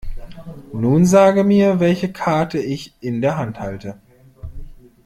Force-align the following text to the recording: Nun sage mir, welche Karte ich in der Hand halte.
Nun 0.73 1.05
sage 1.05 1.43
mir, 1.43 1.79
welche 1.79 2.11
Karte 2.11 2.57
ich 2.57 2.95
in 3.01 3.21
der 3.21 3.37
Hand 3.37 3.59
halte. 3.59 4.01